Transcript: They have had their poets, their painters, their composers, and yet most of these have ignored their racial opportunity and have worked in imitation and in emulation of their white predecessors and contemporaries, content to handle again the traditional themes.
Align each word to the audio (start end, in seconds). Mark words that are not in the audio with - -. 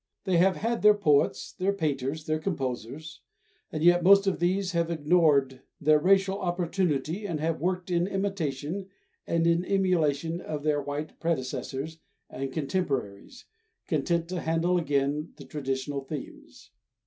They 0.23 0.37
have 0.37 0.55
had 0.55 0.81
their 0.81 0.95
poets, 0.95 1.53
their 1.53 1.73
painters, 1.73 2.25
their 2.25 2.39
composers, 2.39 3.21
and 3.71 3.83
yet 3.83 4.01
most 4.01 4.25
of 4.25 4.39
these 4.39 4.71
have 4.71 4.89
ignored 4.89 5.61
their 5.79 5.99
racial 5.99 6.39
opportunity 6.39 7.27
and 7.27 7.39
have 7.39 7.61
worked 7.61 7.91
in 7.91 8.07
imitation 8.07 8.87
and 9.27 9.45
in 9.45 9.63
emulation 9.63 10.41
of 10.41 10.63
their 10.63 10.81
white 10.81 11.19
predecessors 11.19 11.99
and 12.31 12.51
contemporaries, 12.51 13.45
content 13.87 14.27
to 14.29 14.39
handle 14.41 14.75
again 14.79 15.33
the 15.35 15.45
traditional 15.45 16.01
themes. 16.03 16.71